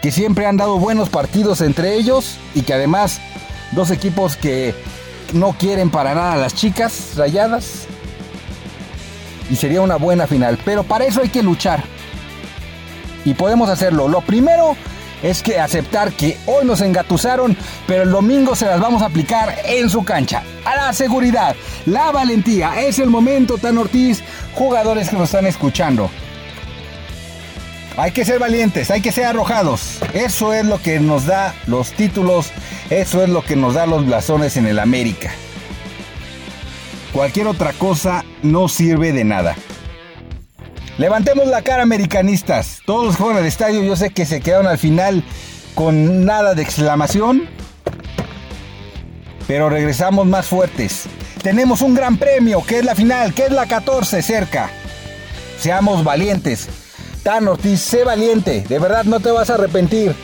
Que 0.00 0.10
siempre 0.10 0.46
han 0.46 0.56
dado 0.56 0.78
buenos 0.78 1.10
partidos 1.10 1.60
entre 1.60 1.94
ellos. 1.94 2.38
Y 2.54 2.62
que 2.62 2.72
además 2.72 3.20
dos 3.72 3.90
equipos 3.90 4.36
que 4.36 4.74
no 5.34 5.52
quieren 5.52 5.90
para 5.90 6.14
nada 6.14 6.32
a 6.32 6.36
las 6.36 6.54
chicas 6.54 7.12
rayadas. 7.16 7.86
Y 9.50 9.56
sería 9.56 9.82
una 9.82 9.96
buena 9.96 10.26
final. 10.26 10.58
Pero 10.64 10.84
para 10.84 11.04
eso 11.04 11.20
hay 11.20 11.28
que 11.28 11.42
luchar. 11.42 11.84
Y 13.26 13.34
podemos 13.34 13.68
hacerlo. 13.68 14.08
Lo 14.08 14.22
primero 14.22 14.74
es 15.22 15.42
que 15.42 15.58
aceptar 15.58 16.12
que 16.12 16.36
hoy 16.46 16.64
nos 16.64 16.80
engatusaron, 16.80 17.56
pero 17.86 18.02
el 18.02 18.10
domingo 18.10 18.54
se 18.54 18.66
las 18.66 18.80
vamos 18.80 19.02
a 19.02 19.06
aplicar 19.06 19.56
en 19.64 19.88
su 19.88 20.04
cancha. 20.04 20.42
A 20.64 20.76
la 20.76 20.92
seguridad, 20.92 21.56
la 21.86 22.10
valentía, 22.12 22.80
es 22.80 22.98
el 22.98 23.10
momento, 23.10 23.58
Tan 23.58 23.78
Ortiz, 23.78 24.22
jugadores 24.54 25.08
que 25.08 25.16
nos 25.16 25.24
están 25.24 25.46
escuchando. 25.46 26.10
Hay 27.96 28.12
que 28.12 28.26
ser 28.26 28.38
valientes, 28.38 28.90
hay 28.90 29.00
que 29.00 29.10
ser 29.10 29.24
arrojados. 29.24 29.98
Eso 30.12 30.52
es 30.52 30.66
lo 30.66 30.82
que 30.82 31.00
nos 31.00 31.24
da 31.24 31.54
los 31.66 31.92
títulos, 31.92 32.50
eso 32.90 33.22
es 33.22 33.30
lo 33.30 33.42
que 33.42 33.56
nos 33.56 33.74
da 33.74 33.86
los 33.86 34.04
blasones 34.04 34.58
en 34.58 34.66
el 34.66 34.78
América. 34.78 35.32
Cualquier 37.12 37.46
otra 37.46 37.72
cosa 37.72 38.22
no 38.42 38.68
sirve 38.68 39.12
de 39.12 39.24
nada. 39.24 39.56
Levantemos 40.98 41.46
la 41.48 41.60
cara, 41.60 41.82
americanistas. 41.82 42.80
Todos 42.86 43.20
los 43.20 43.36
al 43.36 43.44
estadio, 43.44 43.82
yo 43.82 43.96
sé 43.96 44.10
que 44.10 44.24
se 44.24 44.40
quedaron 44.40 44.66
al 44.66 44.78
final 44.78 45.22
con 45.74 46.24
nada 46.24 46.54
de 46.54 46.62
exclamación. 46.62 47.48
Pero 49.46 49.68
regresamos 49.68 50.26
más 50.26 50.46
fuertes. 50.46 51.04
Tenemos 51.42 51.82
un 51.82 51.94
gran 51.94 52.16
premio, 52.16 52.64
que 52.64 52.78
es 52.78 52.84
la 52.84 52.94
final, 52.94 53.34
que 53.34 53.44
es 53.44 53.52
la 53.52 53.66
14 53.66 54.22
cerca. 54.22 54.70
Seamos 55.58 56.02
valientes. 56.02 56.68
Tan 57.22 57.46
Ortiz, 57.46 57.80
sé 57.80 58.02
valiente. 58.02 58.64
De 58.66 58.78
verdad 58.78 59.04
no 59.04 59.20
te 59.20 59.30
vas 59.30 59.50
a 59.50 59.54
arrepentir. 59.54 60.14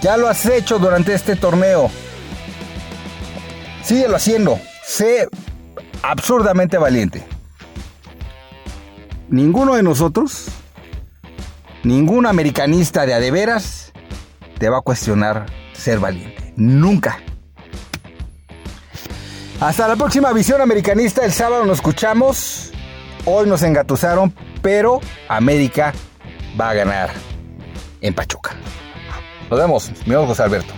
Ya 0.00 0.16
lo 0.16 0.28
has 0.28 0.46
hecho 0.46 0.78
durante 0.78 1.12
este 1.12 1.36
torneo. 1.36 1.90
Síguelo 3.84 4.16
haciendo. 4.16 4.58
Sé 4.84 5.28
absurdamente 6.02 6.78
valiente 6.78 7.35
ninguno 9.28 9.74
de 9.74 9.82
nosotros, 9.82 10.46
ningún 11.82 12.26
americanista 12.26 13.06
de 13.06 13.14
a 13.14 13.20
de 13.20 13.30
veras, 13.30 13.92
te 14.58 14.68
va 14.68 14.78
a 14.78 14.82
cuestionar 14.82 15.46
ser 15.72 15.98
valiente. 15.98 16.52
Nunca. 16.56 17.18
Hasta 19.60 19.88
la 19.88 19.96
próxima 19.96 20.32
visión 20.32 20.60
americanista. 20.60 21.24
El 21.24 21.32
sábado 21.32 21.64
nos 21.64 21.78
escuchamos. 21.78 22.72
Hoy 23.24 23.48
nos 23.48 23.62
engatusaron, 23.62 24.34
pero 24.62 25.00
América 25.28 25.92
va 26.58 26.70
a 26.70 26.74
ganar 26.74 27.10
en 28.00 28.14
Pachuca. 28.14 28.52
Nos 29.50 29.58
vemos, 29.58 29.90
mi 30.06 30.14
José 30.14 30.42
Alberto. 30.42 30.72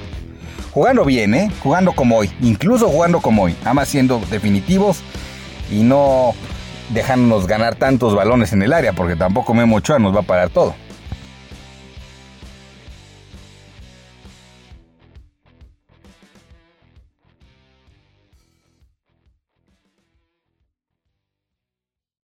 Jugando 0.73 1.05
bien, 1.05 1.35
¿eh? 1.35 1.51
Jugando 1.63 1.93
como 1.93 2.19
hoy. 2.19 2.31
Incluso 2.41 2.89
jugando 2.89 3.21
como 3.21 3.45
hoy. 3.45 3.57
Además 3.65 3.89
siendo 3.89 4.21
definitivos 4.31 5.01
y 5.71 5.83
no 5.83 6.35
dejándonos 6.91 7.47
ganar 7.47 7.75
tantos 7.75 8.15
balones 8.15 8.53
en 8.53 8.63
el 8.63 8.73
área, 8.73 8.93
porque 8.93 9.17
tampoco 9.17 9.55
Memo 9.55 9.77
Ochoa 9.77 9.99
nos 9.99 10.15
va 10.15 10.21
a 10.21 10.25
parar 10.25 10.51
todo. 10.51 10.75